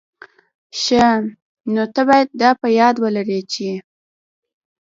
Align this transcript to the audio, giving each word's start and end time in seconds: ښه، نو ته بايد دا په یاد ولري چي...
ښه، 0.79 1.05
نو 1.73 1.83
ته 1.93 2.01
بايد 2.07 2.29
دا 2.41 2.49
په 2.61 2.67
یاد 2.79 2.95
ولري 3.03 3.39
چي... 3.53 3.69